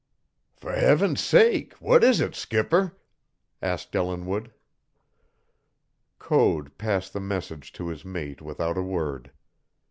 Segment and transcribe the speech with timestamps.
[0.55, 2.97] "For Heaven's sake, what is it, skipper?"
[3.61, 4.51] asked Ellinwood.
[6.17, 9.29] Code passed the message to his mate without a word.